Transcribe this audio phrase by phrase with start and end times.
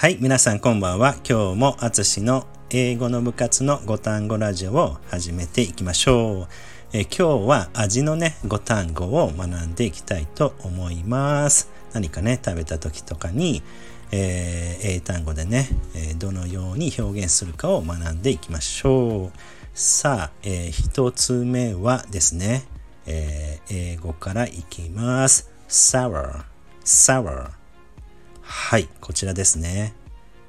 [0.00, 1.16] はい、皆さんこんばんは。
[1.28, 6.48] 今日もあつしの英語の部活の5単語ラジオを始めていきましょう。
[6.92, 11.68] え今日は味のね、5単語を学んでいきたいと思います。
[11.94, 13.64] 何かね、食べた時とかに、
[14.12, 19.38] えー、英単語でね、えどのように表現するかを学んでいきましょう。
[19.74, 22.62] さあ、えー、一つ目はですね、
[23.04, 25.50] えー、英語からいきます。
[25.68, 26.44] sour,
[26.84, 27.57] sour
[28.50, 29.92] はい、こちらですね。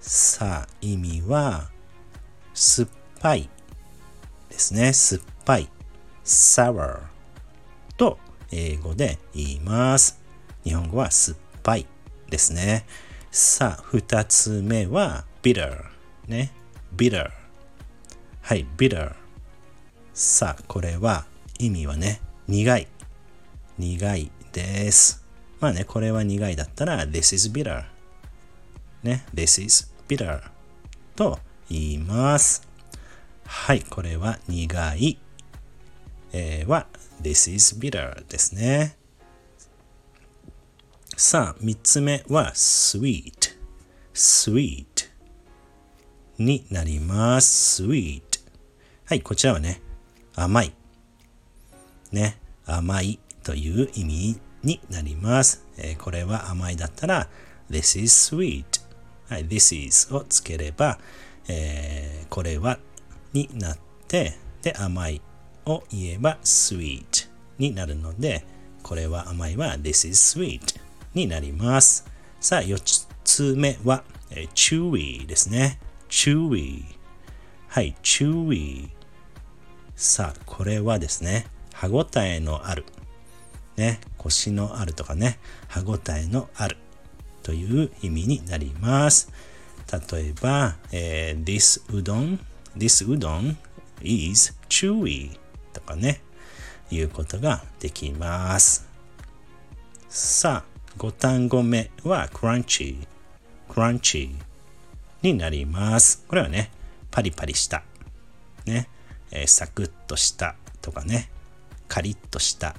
[0.00, 1.70] さあ、意味は、
[2.52, 2.88] 酸っ
[3.20, 3.48] ぱい
[4.50, 4.92] ですね。
[4.92, 5.70] 酸っぱい。
[6.22, 7.00] sour
[7.96, 8.18] と
[8.52, 10.20] 英語で言います。
[10.62, 11.86] 日本語は酸っぱい
[12.28, 12.84] ですね。
[13.30, 15.86] さあ、二つ目は bitter
[16.28, 16.52] ね。
[16.94, 17.30] bitter
[18.42, 19.14] はい、bitter
[20.12, 21.24] さあ、これは
[21.58, 22.88] 意味はね、苦い。
[23.78, 25.25] 苦いです。
[25.60, 27.84] まあね、これは苦いだったら This is bitter
[29.02, 30.42] ね、This is bitter
[31.14, 31.38] と
[31.70, 32.66] 言います。
[33.44, 35.18] はい、これは苦い、
[36.32, 36.86] えー、は
[37.22, 38.96] This is bitter ですね。
[41.16, 43.56] さあ、三つ目は sweet
[44.12, 44.86] sweet
[46.38, 47.82] になります。
[47.82, 48.22] sweet
[49.04, 49.80] はい、こちらはね、
[50.34, 50.74] 甘い。
[52.12, 55.64] ね、甘いという意味になります。
[55.76, 57.28] えー、これは甘いだったら
[57.70, 58.64] This is sweet.
[59.28, 60.98] はい、This is をつければ、
[61.48, 62.78] えー、これは
[63.32, 65.20] になってで甘い
[65.66, 68.44] を言えば sweet になるので
[68.82, 70.60] これは甘いは This is sweet
[71.14, 72.06] になります。
[72.40, 75.78] さあ4つ目は、えー、chewy ですね。
[76.08, 76.84] chewy
[77.68, 78.88] はい chewy
[79.96, 82.84] さあこれはですね歯ごたえのある
[83.76, 85.38] ね、腰のあるとかね、
[85.68, 86.76] 歯ごたえのある
[87.42, 89.30] という意味になります。
[90.10, 92.38] 例えば、えー、this udon,
[92.76, 93.56] this udon
[94.02, 95.38] is chewy
[95.72, 96.20] とかね、
[96.90, 98.86] いうことができます。
[100.08, 103.06] さあ、5単語目は crunchy,
[103.68, 104.34] crunchy
[105.22, 106.24] になります。
[106.26, 106.70] これはね、
[107.10, 107.82] パリパリした、
[108.64, 108.88] ね、
[109.30, 111.30] えー、サクッとしたとかね、
[111.88, 112.74] カリッとした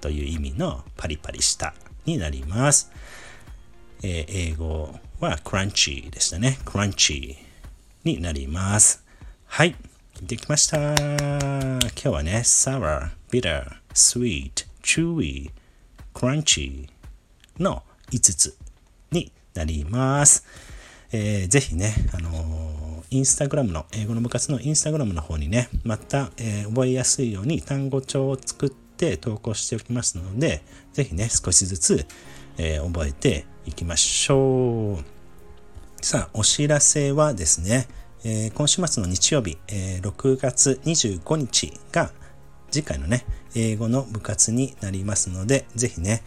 [0.00, 1.74] という意味のパリパリした
[2.04, 2.90] になります。
[4.02, 6.58] えー、英語は crunchy でしたね。
[6.64, 7.36] crunchy
[8.04, 9.04] になります。
[9.46, 9.74] はい。
[10.22, 10.78] できました。
[10.78, 15.50] 今日はね、sour, bitter, sweet, chewy,
[16.14, 16.88] crunchy
[17.58, 18.56] の5つ
[19.10, 20.46] になります。
[21.12, 30.62] えー、ぜひね、あのー、インスタグラムの、英語の部活のインスタグラムの方にね、また、えー、覚えやすいように単語帳を作って投稿しておきますので、
[30.92, 32.06] ぜひね、少しずつ、
[32.58, 36.04] えー、覚えていきましょう。
[36.04, 37.88] さあ、お知らせはですね、
[38.24, 42.10] えー、今週末の日曜日、えー、6月25日が
[42.70, 43.24] 次回のね、
[43.54, 46.22] 英語の部活になりますので、ぜひね、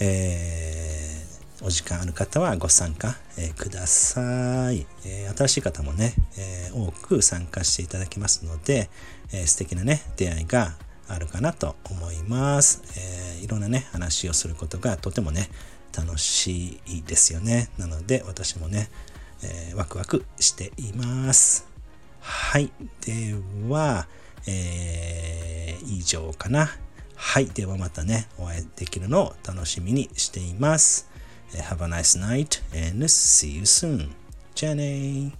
[0.00, 8.88] えー、お時間ある方はご参加、えー、ください、えー、新しい方もね、え多く参加していただきますので、
[9.32, 10.78] え素敵なね、出会いが
[11.12, 12.82] あるかなと思います。
[12.96, 15.48] えー、いろんなね、話をすることがとてもね、
[15.96, 17.68] 楽しいですよね。
[17.78, 18.90] なので、私もね、
[19.42, 21.66] えー、ワクワクしています。
[22.20, 22.70] はい。
[23.04, 23.34] で
[23.68, 24.06] は、
[24.46, 26.70] えー、以上かな。
[27.16, 27.46] はい。
[27.46, 31.08] ではまたね、お会いできるのを楽しみにしています。
[31.52, 34.10] Have a nice night and see you soon.
[34.54, 35.32] じゃあね